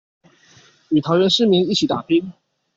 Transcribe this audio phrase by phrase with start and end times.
[0.89, 2.33] 與桃園市民一起打拼